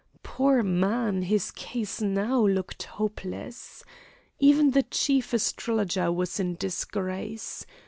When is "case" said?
1.51-2.01